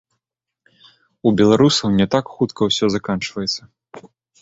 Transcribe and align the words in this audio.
У 1.27 1.35
беларусаў 1.43 1.87
не 2.01 2.07
так 2.17 2.25
хутка 2.39 2.61
ўсё 2.73 2.85
заканчваецца. 2.97 3.61